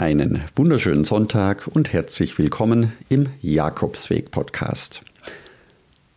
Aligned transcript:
Einen 0.00 0.40
wunderschönen 0.56 1.04
Sonntag 1.04 1.66
und 1.66 1.92
herzlich 1.92 2.38
willkommen 2.38 2.94
im 3.10 3.26
Jakobsweg 3.42 4.30
Podcast. 4.30 5.02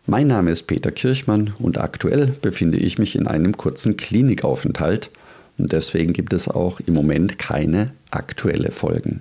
Mein 0.06 0.26
Name 0.26 0.52
ist 0.52 0.62
Peter 0.62 0.90
Kirchmann 0.90 1.52
und 1.58 1.76
aktuell 1.76 2.28
befinde 2.28 2.78
ich 2.78 2.98
mich 2.98 3.14
in 3.14 3.26
einem 3.26 3.58
kurzen 3.58 3.98
Klinikaufenthalt 3.98 5.10
und 5.58 5.70
deswegen 5.72 6.14
gibt 6.14 6.32
es 6.32 6.48
auch 6.48 6.80
im 6.80 6.94
Moment 6.94 7.38
keine 7.38 7.90
aktuelle 8.10 8.70
Folgen. 8.70 9.20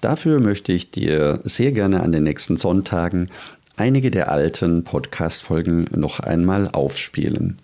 Dafür 0.00 0.38
möchte 0.38 0.70
ich 0.70 0.92
dir 0.92 1.40
sehr 1.42 1.72
gerne 1.72 2.00
an 2.00 2.12
den 2.12 2.22
nächsten 2.22 2.56
Sonntagen 2.56 3.30
einige 3.76 4.12
der 4.12 4.30
alten 4.30 4.84
Podcast-Folgen 4.84 5.86
noch 5.96 6.20
einmal 6.20 6.70
aufspielen. 6.70 7.58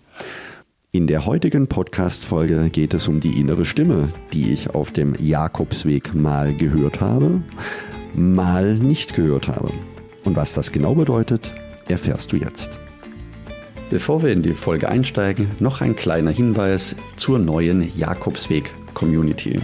In 0.95 1.07
der 1.07 1.25
heutigen 1.25 1.67
Podcast-Folge 1.67 2.69
geht 2.69 2.93
es 2.93 3.09
um 3.09 3.19
die 3.19 3.37
innere 3.37 3.65
Stimme, 3.65 4.07
die 4.31 4.53
ich 4.53 4.69
auf 4.69 4.93
dem 4.93 5.13
Jakobsweg 5.19 6.15
mal 6.15 6.53
gehört 6.53 7.01
habe, 7.01 7.41
mal 8.15 8.75
nicht 8.75 9.13
gehört 9.13 9.49
habe. 9.49 9.73
Und 10.23 10.37
was 10.37 10.53
das 10.53 10.71
genau 10.71 10.95
bedeutet, 10.95 11.53
erfährst 11.89 12.31
du 12.31 12.37
jetzt. 12.37 12.79
Bevor 13.89 14.23
wir 14.23 14.31
in 14.31 14.41
die 14.41 14.53
Folge 14.53 14.87
einsteigen, 14.87 15.49
noch 15.59 15.81
ein 15.81 15.97
kleiner 15.97 16.31
Hinweis 16.31 16.95
zur 17.17 17.39
neuen 17.39 17.91
Jakobsweg-Community. 17.97 19.59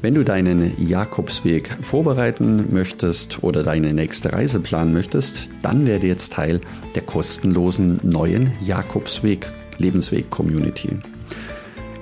Wenn 0.00 0.14
du 0.14 0.24
deinen 0.24 0.72
Jakobsweg 0.82 1.76
vorbereiten 1.82 2.72
möchtest 2.72 3.44
oder 3.44 3.62
deine 3.62 3.92
nächste 3.92 4.32
Reise 4.32 4.60
planen 4.60 4.94
möchtest, 4.94 5.50
dann 5.60 5.86
werde 5.86 6.06
jetzt 6.06 6.32
Teil 6.32 6.62
der 6.94 7.02
kostenlosen 7.02 8.00
neuen 8.02 8.52
Jakobsweg 8.64 9.52
Lebensweg-Community. 9.78 10.98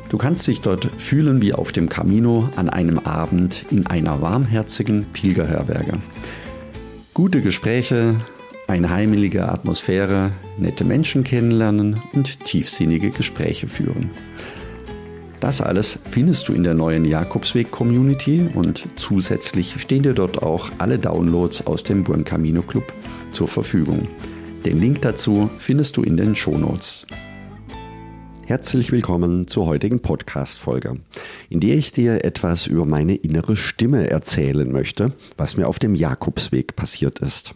Du 0.09 0.19
kannst 0.19 0.47
dich 0.47 0.61
dort 0.61 0.87
fühlen 0.98 1.41
wie 1.41 1.55
auf 1.55 1.70
dem 1.70 1.88
Camino 1.88 2.48
an 2.56 2.69
einem 2.69 2.98
Abend 2.98 3.65
in 3.70 3.87
einer 3.87 4.20
warmherzigen 4.20 5.05
Pilgerherberge. 5.12 5.98
Gute 7.14 7.41
Gespräche, 7.42 8.17
eine 8.67 8.91
heimelige 8.91 9.48
Atmosphäre, 9.48 10.33
nette 10.58 10.84
Menschen 10.84 11.22
kennenlernen 11.22 11.97
und 12.12 12.41
tiefsinnige 12.45 13.11
Gespräche 13.11 13.69
führen. 13.69 14.11
Das 15.41 15.61
alles 15.62 15.98
findest 16.11 16.48
du 16.48 16.52
in 16.52 16.64
der 16.64 16.75
neuen 16.75 17.05
Jakobsweg-Community 17.05 18.50
und 18.55 18.86
zusätzlich 18.97 19.80
stehen 19.80 20.02
dir 20.02 20.12
dort 20.12 20.42
auch 20.42 20.70
alle 20.78 20.98
Downloads 20.98 21.67
aus 21.67 21.83
dem 21.83 22.05
Buen 22.05 22.25
Camino 22.25 22.62
Club 22.62 22.92
zur 23.33 23.48
Verfügung. 23.48 24.06
Den 24.67 24.80
Link 24.80 25.00
dazu 25.00 25.48
findest 25.58 25.97
du 25.97 26.02
in 26.02 26.19
den 26.19 26.36
Shownotes. 26.36 27.06
Herzlich 28.51 28.91
willkommen 28.91 29.47
zur 29.47 29.67
heutigen 29.67 30.01
Podcast-Folge, 30.01 30.97
in 31.51 31.61
der 31.61 31.77
ich 31.77 31.93
dir 31.93 32.25
etwas 32.25 32.67
über 32.67 32.84
meine 32.84 33.15
innere 33.15 33.55
Stimme 33.55 34.11
erzählen 34.11 34.73
möchte, 34.73 35.12
was 35.37 35.57
mir 35.57 35.69
auf 35.69 35.79
dem 35.79 35.95
Jakobsweg 35.95 36.75
passiert 36.75 37.20
ist. 37.20 37.55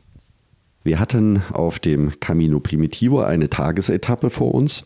Wir 0.85 1.01
hatten 1.01 1.43
auf 1.51 1.81
dem 1.81 2.21
Camino 2.21 2.61
Primitivo 2.61 3.23
eine 3.23 3.51
Tagesetappe 3.51 4.31
vor 4.31 4.55
uns 4.55 4.85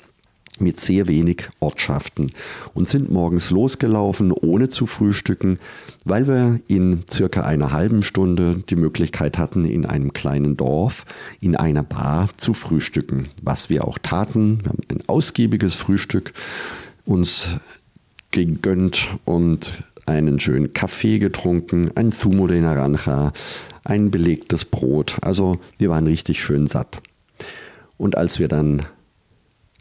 mit 0.61 0.79
sehr 0.79 1.09
wenig 1.09 1.49
Ortschaften 1.61 2.33
und 2.75 2.89
sind 2.89 3.11
morgens 3.11 3.51
losgelaufen, 3.51 4.33
ohne 4.33 4.69
zu 4.69 4.87
frühstücken, 4.87 5.59
weil 6.05 6.27
wir 6.27 6.61
in 6.69 7.05
circa 7.11 7.43
einer 7.43 7.73
halben 7.73 8.03
Stunde 8.03 8.63
die 8.69 8.77
Möglichkeit 8.77 9.39
hatten, 9.39 9.65
in 9.65 9.87
einem 9.87 10.13
kleinen 10.13 10.57
Dorf 10.57 11.05
in 11.41 11.57
einer 11.57 11.83
Bar 11.83 12.31
zu 12.37 12.55
frühstücken, 12.55 13.29
was 13.43 13.71
wir 13.71 13.87
auch 13.87 13.99
taten. 13.99 14.61
Wir 14.63 14.71
haben 14.71 14.83
ein 14.91 15.09
ausgiebiges 15.09 15.75
Frühstück 15.75 16.33
uns 17.05 17.57
gegönnt 18.31 19.09
und 19.25 19.85
einen 20.07 20.41
schönen 20.41 20.73
Kaffee 20.73 21.19
getrunken, 21.19 21.91
ein 21.95 22.13
Zumo 22.13 22.47
de 22.47 22.61
Naranja, 22.61 23.33
ein 23.85 24.11
belegtes 24.11 24.65
Brot. 24.65 25.17
Also 25.23 25.59
wir 25.79 25.91
waren 25.91 26.07
richtig 26.07 26.41
schön 26.41 26.67
satt. 26.67 27.01
Und 27.97 28.17
als 28.17 28.39
wir 28.39 28.49
dann 28.49 28.87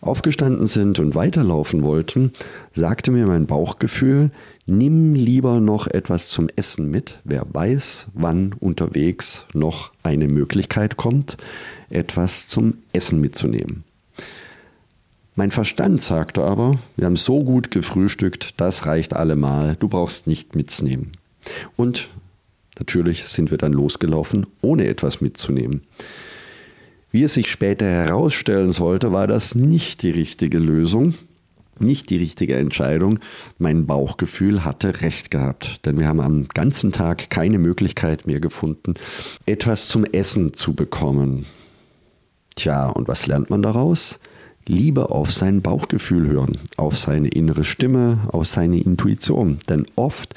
aufgestanden 0.02 0.68
sind 0.68 1.00
und 1.00 1.16
weiterlaufen 1.16 1.84
wollten, 1.84 2.31
sagte 2.74 3.12
mir 3.12 3.25
mein 3.25 3.47
Bauchgefühl, 3.47 4.31
nimm 4.66 5.16
lieber 5.16 5.59
noch 5.59 5.88
etwas 5.88 6.30
zum 6.30 6.50
Essen 6.56 6.91
mit. 6.91 7.19
Wer 7.24 7.46
weiß, 7.52 8.07
wann 8.13 8.53
unterwegs 8.59 9.46
noch 9.53 9.91
eine 10.03 10.28
Möglichkeit 10.28 10.97
kommt, 10.97 11.38
etwas 11.90 12.47
zum 12.47 12.75
Essen 12.94 13.19
mitzunehmen. 13.22 13.84
Mein 15.36 15.52
Verstand 15.52 16.02
sagte 16.02 16.44
aber, 16.44 16.80
wir 16.96 17.06
haben 17.06 17.16
so 17.16 17.44
gut 17.44 17.69
gefrühstückt, 17.69 18.59
das 18.59 18.88
reicht 18.88 19.16
allemal, 19.16 19.75
du 19.80 19.88
brauchst 19.88 20.25
nicht 20.25 20.56
mitzunehmen. 20.56 21.12
Und 21.75 22.09
natürlich 22.80 23.25
sind 23.25 23.52
wir 23.52 23.59
dann 23.59 23.72
losgelaufen, 23.72 24.47
ohne 24.62 24.88
etwas 24.88 25.22
mitzunehmen. 25.22 25.81
Wie 27.12 27.23
es 27.23 27.34
sich 27.34 27.50
später 27.50 27.85
herausstellen 27.85 28.72
sollte, 28.72 29.13
war 29.13 29.28
das 29.28 29.56
nicht 29.56 30.03
die 30.03 30.12
richtige 30.12 30.59
Lösung, 30.59 31.13
nicht 31.79 32.09
die 32.09 32.18
richtige 32.18 32.56
Entscheidung. 32.56 33.19
Mein 33.57 33.85
Bauchgefühl 33.85 34.66
hatte 34.66 35.01
recht 35.01 35.31
gehabt, 35.31 35.85
denn 35.85 36.00
wir 36.00 36.07
haben 36.07 36.19
am 36.19 36.47
ganzen 36.50 36.91
Tag 36.91 37.29
keine 37.29 37.59
Möglichkeit 37.59 38.28
mehr 38.28 38.40
gefunden, 38.40 38.95
etwas 39.45 39.88
zum 39.88 40.03
Essen 40.03 40.53
zu 40.53 40.73
bekommen. 40.73 41.45
Tja, 42.56 42.90
und 42.90 43.07
was 43.07 43.28
lernt 43.28 43.50
man 43.50 43.62
daraus? 43.62 44.19
Lieber 44.66 45.12
auf 45.13 45.31
sein 45.31 45.62
Bauchgefühl 45.62 46.28
hören, 46.28 46.57
auf 46.75 46.97
seine 46.97 47.29
innere 47.29 47.63
Stimme, 47.63 48.19
auf 48.34 48.47
seine 48.47 48.81
Intuition. 48.81 49.59
Denn 49.69 49.85
oft 49.95 50.34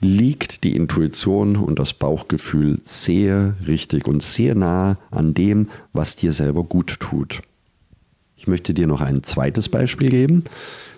liegt 0.00 0.64
die 0.64 0.74
Intuition 0.74 1.56
und 1.56 1.78
das 1.78 1.94
Bauchgefühl 1.94 2.80
sehr 2.84 3.54
richtig 3.66 4.08
und 4.08 4.22
sehr 4.22 4.54
nah 4.54 4.98
an 5.10 5.34
dem, 5.34 5.68
was 5.92 6.16
dir 6.16 6.32
selber 6.32 6.64
gut 6.64 6.98
tut. 7.00 7.42
Ich 8.36 8.46
möchte 8.46 8.72
dir 8.72 8.86
noch 8.86 9.02
ein 9.02 9.22
zweites 9.22 9.68
Beispiel 9.68 10.08
geben. 10.08 10.44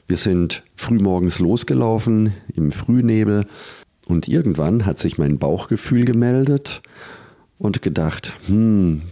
Wir 0.06 0.16
sind 0.16 0.62
frühmorgens 0.76 1.40
losgelaufen 1.40 2.32
im 2.54 2.70
Frühnebel 2.70 3.46
und 4.06 4.28
irgendwann 4.28 4.86
hat 4.86 4.98
sich 4.98 5.18
mein 5.18 5.38
Bauchgefühl 5.38 6.04
gemeldet 6.04 6.82
und 7.58 7.82
gedacht, 7.82 8.36
hm, 8.46 9.02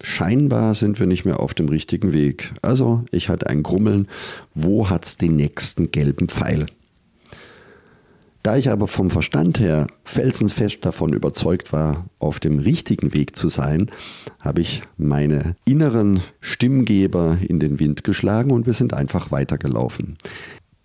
scheinbar 0.00 0.74
sind 0.74 1.00
wir 1.00 1.06
nicht 1.06 1.24
mehr 1.24 1.40
auf 1.40 1.54
dem 1.54 1.68
richtigen 1.68 2.12
Weg. 2.12 2.52
Also 2.62 3.04
ich 3.10 3.28
hatte 3.28 3.48
ein 3.48 3.62
Grummeln, 3.64 4.06
wo 4.54 4.88
hat's 4.88 5.16
den 5.16 5.34
nächsten 5.34 5.90
gelben 5.90 6.28
Pfeil? 6.28 6.66
Da 8.42 8.56
ich 8.56 8.70
aber 8.70 8.88
vom 8.88 9.10
Verstand 9.10 9.60
her 9.60 9.86
felsenfest 10.02 10.84
davon 10.84 11.12
überzeugt 11.12 11.72
war, 11.72 12.06
auf 12.18 12.40
dem 12.40 12.58
richtigen 12.58 13.12
Weg 13.12 13.36
zu 13.36 13.48
sein, 13.48 13.90
habe 14.38 14.62
ich 14.62 14.82
meine 14.96 15.56
inneren 15.66 16.20
Stimmgeber 16.40 17.36
in 17.46 17.60
den 17.60 17.78
Wind 17.78 18.02
geschlagen 18.02 18.50
und 18.50 18.66
wir 18.66 18.72
sind 18.72 18.94
einfach 18.94 19.30
weitergelaufen. 19.30 20.16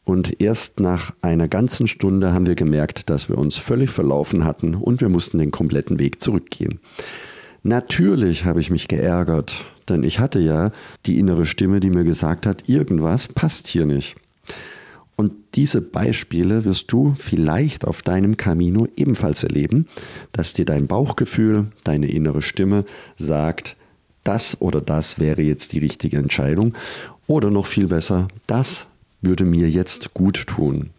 Und 0.04 0.40
erst 0.40 0.80
nach 0.80 1.14
einer 1.22 1.48
ganzen 1.48 1.88
Stunde 1.88 2.34
haben 2.34 2.46
wir 2.46 2.56
gemerkt, 2.56 3.10
dass 3.10 3.30
wir 3.30 3.38
uns 3.38 3.58
völlig 3.58 3.90
verlaufen 3.90 4.44
hatten 4.44 4.76
und 4.76 5.02
wir 5.02 5.10
mussten 5.10 5.38
den 5.38 5.52
kompletten 5.52 5.98
Weg 5.98 6.20
zurückgehen. 6.20 6.80
Natürlich 7.64 8.46
habe 8.46 8.60
ich 8.60 8.70
mich 8.70 8.88
geärgert, 8.88 9.66
denn 9.90 10.04
ich 10.04 10.20
hatte 10.20 10.40
ja 10.40 10.72
die 11.08 11.18
innere 11.18 11.48
Stimme, 11.48 11.80
die 11.80 11.90
mir 11.90 12.04
gesagt 12.04 12.46
hat, 12.46 12.70
irgendwas 12.70 13.28
passt 13.30 13.66
hier 13.66 13.88
nicht. 13.88 14.16
Und 15.16 15.32
diese 15.56 15.82
Beispiele 15.82 16.66
wirst 16.66 16.92
du 16.92 17.16
vielleicht 17.18 17.86
auf 17.86 18.02
deinem 18.02 18.36
Camino 18.36 18.88
ebenfalls 18.98 19.44
erleben, 19.44 19.88
dass 20.34 20.54
dir 20.54 20.66
dein 20.66 20.88
Bauchgefühl, 20.88 21.68
deine 21.84 22.10
innere 22.12 22.42
Stimme 22.42 22.84
sagt, 23.16 23.78
das 24.26 24.60
oder 24.60 24.82
das 24.82 25.20
wäre 25.20 25.42
jetzt 25.42 25.72
die 25.72 25.80
richtige 25.80 26.18
Entscheidung 26.18 26.74
oder 27.28 27.50
noch 27.50 27.66
viel 27.66 27.88
besser, 27.88 28.28
das 28.48 28.88
würde 29.22 29.46
mir 29.46 29.70
jetzt 29.70 30.14
gut 30.14 30.48
tun. 30.48 30.90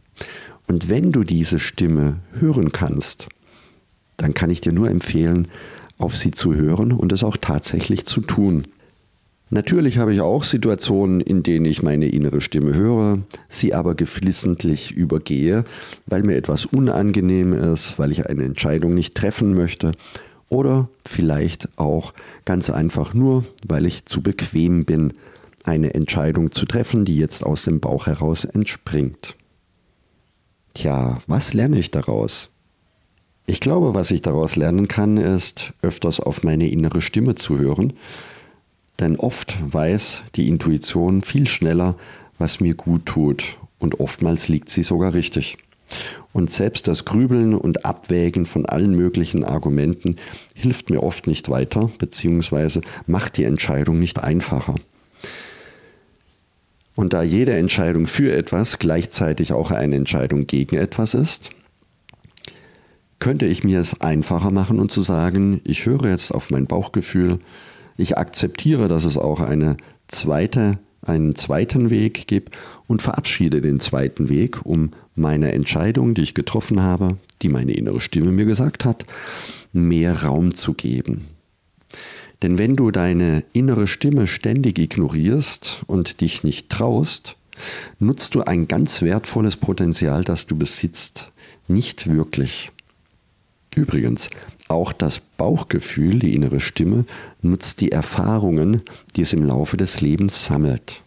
Und 0.67 0.89
wenn 0.89 1.13
du 1.13 1.23
diese 1.23 1.59
Stimme 1.59 2.19
hören 2.33 2.73
kannst, 2.73 3.29
dann 4.17 4.33
kann 4.33 4.51
ich 4.51 4.61
dir 4.61 4.73
nur 4.73 4.91
empfehlen, 4.91 5.49
auf 5.99 6.17
sie 6.17 6.31
zu 6.31 6.55
hören 6.55 6.93
und 6.93 7.13
es 7.13 7.23
auch 7.23 7.37
tatsächlich 7.37 8.07
zu 8.07 8.21
tun. 8.21 8.67
Natürlich 9.49 9.99
habe 9.99 10.13
ich 10.13 10.21
auch 10.21 10.43
Situationen, 10.43 11.21
in 11.21 11.45
denen 11.45 11.67
ich 11.67 11.83
meine 11.83 12.09
innere 12.09 12.41
Stimme 12.41 12.75
höre, 12.75 13.21
sie 13.49 13.75
aber 13.75 13.95
geflissentlich 13.95 14.91
übergehe, 14.91 15.65
weil 16.07 16.25
mir 16.25 16.37
etwas 16.37 16.67
unangenehm 16.67 17.53
ist, 17.53 17.97
weil 17.99 18.11
ich 18.11 18.29
eine 18.29 18.43
Entscheidung 18.43 18.95
nicht 18.95 19.15
treffen 19.15 19.55
möchte 19.55 19.93
oder 20.49 20.89
vielleicht 21.05 21.69
auch 21.77 22.13
ganz 22.45 22.71
einfach 22.71 23.15
nur, 23.15 23.45
weil 23.67 23.87
ich 23.87 24.05
zu 24.05 24.21
bequem 24.21 24.85
bin, 24.85 25.15
eine 25.63 25.95
Entscheidung 25.95 26.51
zu 26.51 26.67
treffen, 26.67 27.05
die 27.05 27.17
jetzt 27.17 27.45
aus 27.45 27.65
dem 27.65 27.79
Bauch 27.79 28.07
heraus 28.07 28.45
entspringt. 28.45 29.37
Tja, 30.75 31.19
was 31.29 31.55
lerne 31.55 31.79
ich 31.79 31.93
daraus? 31.93 32.51
Ich 33.47 33.61
glaube, 33.61 33.95
was 33.95 34.11
ich 34.11 34.23
daraus 34.23 34.57
lernen 34.57 34.89
kann, 34.89 35.17
ist 35.17 35.73
öfters 35.83 36.19
auf 36.19 36.43
meine 36.43 36.69
innere 36.69 37.01
Stimme 37.01 37.37
zu 37.37 37.59
hören 37.61 37.93
denn 38.99 39.17
oft 39.17 39.57
weiß 39.73 40.23
die 40.35 40.49
Intuition 40.49 41.23
viel 41.23 41.47
schneller, 41.47 41.97
was 42.39 42.61
mir 42.61 42.75
gut 42.75 43.07
tut 43.07 43.59
und 43.79 44.01
oftmals 44.01 44.49
liegt 44.49 44.71
sie 44.71 44.83
sogar 44.83 45.15
richtig. 45.15 45.59
Und 46.33 46.51
selbst 46.51 46.89
das 46.89 47.05
Grübeln 47.05 47.55
und 47.55 47.85
Abwägen 47.85 48.45
von 48.45 48.67
allen 48.67 48.95
möglichen 48.95 49.45
Argumenten 49.45 50.17
hilft 50.55 50.91
mir 50.91 51.03
oft 51.03 51.27
nicht 51.27 51.49
weiter, 51.49 51.91
beziehungsweise 51.99 52.81
macht 53.07 53.37
die 53.37 53.45
Entscheidung 53.45 53.99
nicht 53.99 54.23
einfacher. 54.23 54.75
Und 56.95 57.13
da 57.13 57.23
jede 57.23 57.53
Entscheidung 57.53 58.07
für 58.07 58.35
etwas 58.35 58.79
gleichzeitig 58.79 59.53
auch 59.53 59.71
eine 59.71 59.97
Entscheidung 59.97 60.47
gegen 60.47 60.77
etwas 60.77 61.15
ist, 61.15 61.51
könnte 63.19 63.47
ich 63.47 63.65
mir 63.65 63.81
es 63.81 64.01
einfacher 64.01 64.51
machen 64.51 64.81
und 64.81 64.91
zu 64.91 65.03
sagen, 65.03 65.61
ich 65.65 65.87
höre 65.87 66.09
jetzt 66.09 66.33
auf 66.33 66.51
mein 66.51 66.67
Bauchgefühl, 66.67 67.39
ich 67.97 68.19
akzeptiere, 68.19 68.89
dass 68.89 69.05
es 69.05 69.17
auch 69.17 69.41
eine 69.41 69.77
zweite, 70.09 70.79
einen 71.03 71.35
zweiten 71.35 71.91
Weg 71.91 72.27
gibt 72.27 72.57
und 72.87 73.03
verabschiede 73.03 73.61
den 73.61 73.81
zweiten 73.81 74.29
Weg, 74.29 74.65
um 74.65 74.91
meiner 75.15 75.53
Entscheidung, 75.53 76.15
die 76.15 76.23
ich 76.23 76.35
getroffen 76.35 76.83
habe, 76.83 77.17
die 77.43 77.49
meine 77.49 77.73
innere 77.73 78.01
Stimme 78.01 78.33
mir 78.33 78.45
gesagt 78.45 78.85
hat, 78.85 79.07
mehr 79.73 80.23
Raum 80.23 80.55
zu 80.55 80.75
geben. 80.75 81.29
Denn 82.43 82.59
wenn 82.59 82.77
du 82.77 82.91
deine 82.91 83.45
innere 83.53 83.87
Stimme 83.87 84.27
ständig 84.27 84.79
ignorierst 84.79 85.83
und 85.87 86.21
dich 86.21 86.45
nicht 86.45 86.69
traust, 86.69 87.37
nutzt 87.99 88.35
du 88.35 88.43
ein 88.43 88.69
ganz 88.69 89.01
wertvolles 89.01 89.57
Potenzial, 89.57 90.23
das 90.23 90.47
du 90.47 90.57
besitzt, 90.57 91.33
nicht 91.67 92.11
wirklich. 92.11 92.71
Übrigens, 93.75 94.31
auch 94.69 94.93
das 94.93 95.21
Bauchgefühl, 95.21 96.19
die 96.19 96.35
innere 96.35 96.61
Stimme, 96.61 97.05
nutzt 97.43 97.81
die 97.81 97.93
Erfahrungen, 97.93 98.83
die 99.15 99.23
es 99.23 99.33
im 99.33 99.45
Laufe 99.45 99.77
des 99.77 100.01
Lebens 100.01 100.45
sammelt. 100.45 101.03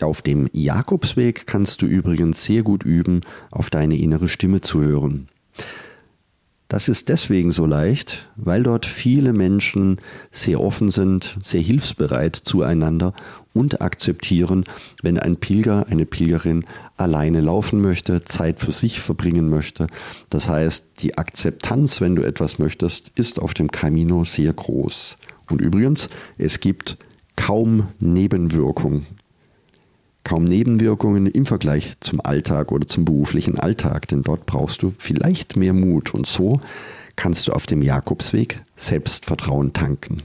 Auf 0.00 0.20
dem 0.20 0.48
Jakobsweg 0.52 1.46
kannst 1.46 1.80
du 1.80 1.86
übrigens 1.86 2.44
sehr 2.44 2.62
gut 2.62 2.84
üben, 2.84 3.22
auf 3.50 3.70
deine 3.70 3.96
innere 3.96 4.28
Stimme 4.28 4.60
zu 4.60 4.82
hören. 4.82 5.28
Das 6.68 6.88
ist 6.88 7.08
deswegen 7.08 7.52
so 7.52 7.64
leicht, 7.64 8.28
weil 8.34 8.64
dort 8.64 8.86
viele 8.86 9.32
Menschen 9.32 10.00
sehr 10.32 10.60
offen 10.60 10.90
sind, 10.90 11.38
sehr 11.40 11.60
hilfsbereit 11.60 12.34
zueinander 12.34 13.14
und 13.56 13.80
akzeptieren, 13.80 14.64
wenn 15.02 15.18
ein 15.18 15.36
Pilger, 15.36 15.86
eine 15.88 16.06
Pilgerin 16.06 16.64
alleine 16.96 17.40
laufen 17.40 17.80
möchte, 17.80 18.24
Zeit 18.24 18.60
für 18.60 18.72
sich 18.72 19.00
verbringen 19.00 19.48
möchte. 19.48 19.86
Das 20.30 20.48
heißt, 20.48 21.02
die 21.02 21.18
Akzeptanz, 21.18 22.00
wenn 22.00 22.16
du 22.16 22.22
etwas 22.22 22.58
möchtest, 22.58 23.12
ist 23.16 23.40
auf 23.40 23.54
dem 23.54 23.70
Camino 23.70 24.24
sehr 24.24 24.52
groß. 24.52 25.16
Und 25.50 25.60
übrigens, 25.60 26.08
es 26.38 26.60
gibt 26.60 26.98
kaum 27.36 27.88
Nebenwirkungen 27.98 29.06
kaum 30.26 30.42
Nebenwirkungen 30.42 31.26
im 31.26 31.46
Vergleich 31.46 31.92
zum 32.00 32.20
Alltag 32.20 32.72
oder 32.72 32.88
zum 32.88 33.04
beruflichen 33.04 33.58
Alltag, 33.58 34.08
denn 34.08 34.24
dort 34.24 34.44
brauchst 34.44 34.82
du 34.82 34.92
vielleicht 34.98 35.56
mehr 35.56 35.72
Mut 35.72 36.14
und 36.14 36.26
so 36.26 36.58
kannst 37.14 37.46
du 37.46 37.52
auf 37.52 37.66
dem 37.66 37.80
Jakobsweg 37.80 38.64
Selbstvertrauen 38.74 39.72
tanken. 39.72 40.24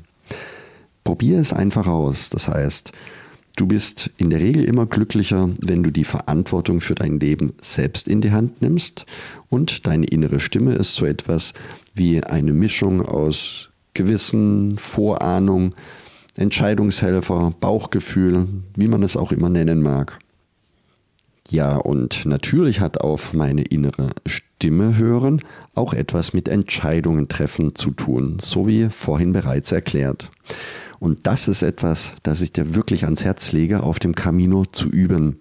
Probier 1.03 1.39
es 1.39 1.53
einfach 1.53 1.85
aus, 1.85 2.31
das 2.31 2.47
heißt, 2.47 2.91
du 3.55 3.67
bist 3.67 4.09
in 4.17 4.29
der 4.29 4.39
Regel 4.39 4.63
immer 4.63 4.85
glücklicher, 4.85 5.49
wenn 5.59 5.83
du 5.83 5.91
die 5.91 6.03
Verantwortung 6.03 6.81
für 6.81 6.95
dein 6.95 7.19
Leben 7.19 7.53
selbst 7.61 8.07
in 8.07 8.21
die 8.21 8.31
Hand 8.31 8.61
nimmst 8.61 9.05
und 9.49 9.87
deine 9.87 10.05
innere 10.05 10.39
Stimme 10.39 10.73
ist 10.73 10.95
so 10.95 11.05
etwas 11.05 11.53
wie 11.93 12.23
eine 12.23 12.53
Mischung 12.53 13.05
aus 13.05 13.69
Gewissen, 13.93 14.77
Vorahnung, 14.77 15.75
Entscheidungshelfer, 16.35 17.53
Bauchgefühl, 17.59 18.47
wie 18.75 18.87
man 18.87 19.03
es 19.03 19.17
auch 19.17 19.31
immer 19.31 19.49
nennen 19.49 19.81
mag. 19.81 20.19
Ja, 21.49 21.75
und 21.75 22.25
natürlich 22.25 22.79
hat 22.79 23.01
auf 23.01 23.33
meine 23.33 23.63
innere 23.63 24.11
Stimme 24.25 24.97
hören 24.97 25.41
auch 25.75 25.93
etwas 25.93 26.31
mit 26.31 26.47
Entscheidungen 26.47 27.27
treffen 27.27 27.75
zu 27.75 27.91
tun, 27.91 28.37
so 28.39 28.67
wie 28.67 28.87
vorhin 28.89 29.33
bereits 29.33 29.73
erklärt. 29.73 30.31
Und 31.01 31.25
das 31.25 31.47
ist 31.47 31.63
etwas, 31.63 32.13
das 32.21 32.41
ich 32.41 32.53
dir 32.53 32.75
wirklich 32.75 33.05
ans 33.05 33.25
Herz 33.25 33.51
lege, 33.53 33.81
auf 33.81 33.97
dem 33.97 34.13
Camino 34.13 34.65
zu 34.65 34.87
üben. 34.87 35.39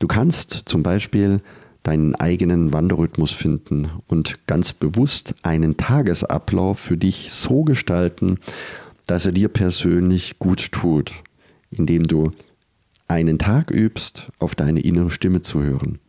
Du 0.00 0.08
kannst 0.08 0.62
zum 0.66 0.82
Beispiel 0.82 1.40
deinen 1.84 2.16
eigenen 2.16 2.72
Wanderrhythmus 2.72 3.30
finden 3.30 3.88
und 4.08 4.44
ganz 4.48 4.72
bewusst 4.72 5.36
einen 5.44 5.76
Tagesablauf 5.76 6.80
für 6.80 6.96
dich 6.96 7.32
so 7.32 7.62
gestalten, 7.62 8.40
dass 9.06 9.24
er 9.24 9.30
dir 9.30 9.50
persönlich 9.50 10.40
gut 10.40 10.72
tut, 10.72 11.12
indem 11.70 12.02
du 12.02 12.32
einen 13.06 13.38
Tag 13.38 13.70
übst, 13.70 14.32
auf 14.40 14.56
deine 14.56 14.80
innere 14.80 15.10
Stimme 15.10 15.42
zu 15.42 15.62
hören. 15.62 16.00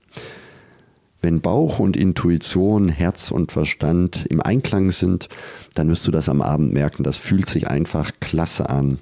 Wenn 1.22 1.42
Bauch 1.42 1.80
und 1.80 1.98
Intuition, 1.98 2.90
Herz 2.90 3.32
und 3.32 3.52
Verstand 3.52 4.26
im 4.30 4.42
Einklang 4.42 4.92
sind, 4.92 5.30
dann 5.74 5.90
wirst 5.90 6.08
du 6.08 6.12
das 6.12 6.30
am 6.30 6.42
Abend 6.42 6.74
merken. 6.74 7.04
Das 7.04 7.18
fühlt 7.18 7.48
sich 7.48 7.68
einfach 7.68 8.12
klasse 8.20 8.70
an. 8.70 9.00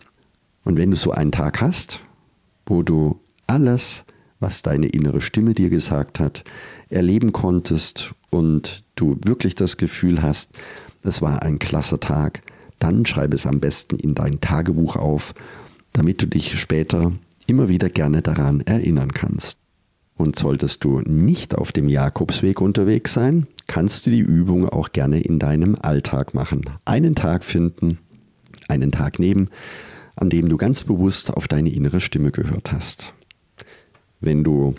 Und 0.63 0.77
wenn 0.77 0.91
du 0.91 0.97
so 0.97 1.11
einen 1.11 1.31
Tag 1.31 1.61
hast, 1.61 2.01
wo 2.65 2.83
du 2.83 3.19
alles, 3.47 4.05
was 4.39 4.61
deine 4.61 4.87
innere 4.87 5.21
Stimme 5.21 5.53
dir 5.53 5.69
gesagt 5.69 6.19
hat, 6.19 6.43
erleben 6.89 7.31
konntest 7.33 8.13
und 8.29 8.83
du 8.95 9.17
wirklich 9.23 9.55
das 9.55 9.77
Gefühl 9.77 10.21
hast, 10.21 10.51
es 11.03 11.21
war 11.21 11.43
ein 11.43 11.59
klasse 11.59 11.99
Tag, 11.99 12.41
dann 12.79 13.05
schreibe 13.05 13.35
es 13.35 13.45
am 13.45 13.59
besten 13.59 13.95
in 13.95 14.15
dein 14.15 14.41
Tagebuch 14.41 14.95
auf, 14.95 15.33
damit 15.93 16.21
du 16.21 16.27
dich 16.27 16.59
später 16.59 17.11
immer 17.47 17.69
wieder 17.69 17.89
gerne 17.89 18.21
daran 18.21 18.61
erinnern 18.61 19.13
kannst. 19.13 19.59
Und 20.17 20.37
solltest 20.37 20.83
du 20.83 21.01
nicht 21.01 21.55
auf 21.55 21.71
dem 21.71 21.89
Jakobsweg 21.89 22.61
unterwegs 22.61 23.13
sein, 23.13 23.47
kannst 23.67 24.05
du 24.05 24.11
die 24.11 24.19
Übung 24.19 24.69
auch 24.69 24.91
gerne 24.91 25.19
in 25.19 25.39
deinem 25.39 25.75
Alltag 25.81 26.33
machen. 26.33 26.69
Einen 26.85 27.15
Tag 27.15 27.43
finden, 27.43 27.99
einen 28.69 28.91
Tag 28.91 29.19
nehmen, 29.19 29.49
an 30.15 30.29
dem 30.29 30.47
du 30.47 30.55
ganz 30.55 30.85
bewusst 30.85 31.33
auf 31.33 31.47
deine 31.47 31.69
innere 31.69 31.99
Stimme 31.99 32.31
gehört 32.31 32.71
hast. 32.71 33.13
Wenn 34.21 34.43
du 34.43 34.75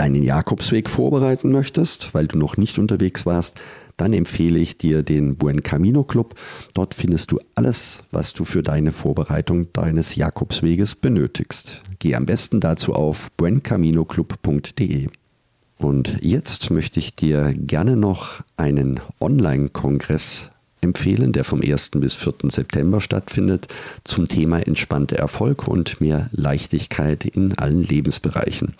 deinen 0.00 0.22
Jakobsweg 0.22 0.88
vorbereiten 0.88 1.52
möchtest, 1.52 2.14
weil 2.14 2.26
du 2.26 2.38
noch 2.38 2.56
nicht 2.56 2.78
unterwegs 2.78 3.26
warst, 3.26 3.60
dann 3.98 4.14
empfehle 4.14 4.58
ich 4.58 4.78
dir 4.78 5.02
den 5.02 5.36
Buen 5.36 5.62
Camino 5.62 6.04
Club. 6.04 6.36
Dort 6.72 6.94
findest 6.94 7.32
du 7.32 7.38
alles, 7.54 8.02
was 8.10 8.32
du 8.32 8.46
für 8.46 8.62
deine 8.62 8.92
Vorbereitung 8.92 9.70
deines 9.74 10.16
Jakobsweges 10.16 10.94
benötigst. 10.94 11.82
Geh 11.98 12.14
am 12.14 12.24
besten 12.24 12.60
dazu 12.60 12.94
auf 12.94 13.30
buencaminoclub.de. 13.32 15.08
Und 15.76 16.16
jetzt 16.22 16.70
möchte 16.70 16.98
ich 16.98 17.14
dir 17.14 17.52
gerne 17.54 17.94
noch 17.94 18.40
einen 18.56 19.00
Online-Kongress 19.20 20.50
empfehlen, 20.80 21.32
der 21.32 21.44
vom 21.44 21.60
1. 21.60 21.90
bis 21.96 22.14
4. 22.14 22.34
September 22.44 23.02
stattfindet, 23.02 23.68
zum 24.04 24.24
Thema 24.24 24.66
entspannter 24.66 25.16
Erfolg 25.16 25.68
und 25.68 26.00
mehr 26.00 26.30
Leichtigkeit 26.32 27.26
in 27.26 27.58
allen 27.58 27.82
Lebensbereichen. 27.82 28.76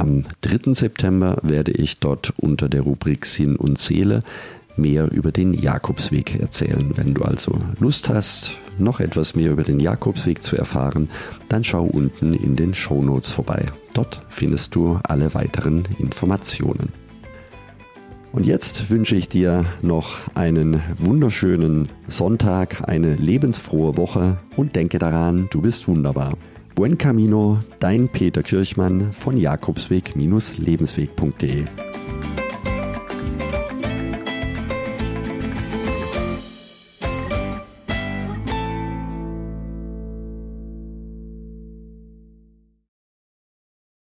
Am 0.00 0.24
3. 0.40 0.72
September 0.72 1.36
werde 1.42 1.72
ich 1.72 1.98
dort 1.98 2.32
unter 2.38 2.70
der 2.70 2.80
Rubrik 2.80 3.26
Sinn 3.26 3.56
und 3.56 3.78
Seele 3.78 4.20
mehr 4.78 5.12
über 5.12 5.30
den 5.30 5.52
Jakobsweg 5.52 6.40
erzählen. 6.40 6.92
Wenn 6.96 7.12
du 7.12 7.20
also 7.20 7.58
Lust 7.80 8.08
hast, 8.08 8.52
noch 8.78 9.00
etwas 9.00 9.36
mehr 9.36 9.50
über 9.50 9.62
den 9.62 9.78
Jakobsweg 9.78 10.42
zu 10.42 10.56
erfahren, 10.56 11.10
dann 11.50 11.64
schau 11.64 11.84
unten 11.84 12.32
in 12.32 12.56
den 12.56 12.72
Show 12.72 13.02
Notes 13.02 13.30
vorbei. 13.30 13.66
Dort 13.92 14.22
findest 14.30 14.74
du 14.74 14.98
alle 15.02 15.34
weiteren 15.34 15.86
Informationen. 15.98 16.94
Und 18.32 18.46
jetzt 18.46 18.88
wünsche 18.88 19.16
ich 19.16 19.28
dir 19.28 19.66
noch 19.82 20.16
einen 20.34 20.80
wunderschönen 20.96 21.90
Sonntag, 22.08 22.88
eine 22.88 23.16
lebensfrohe 23.16 23.98
Woche 23.98 24.38
und 24.56 24.76
denke 24.76 24.98
daran, 24.98 25.48
du 25.50 25.60
bist 25.60 25.88
wunderbar. 25.88 26.38
Buen 26.80 26.96
Camino, 26.96 27.60
dein 27.78 28.08
Peter 28.08 28.42
Kirchmann 28.42 29.12
von 29.12 29.36
Jakobsweg-lebensweg.de. 29.36 31.66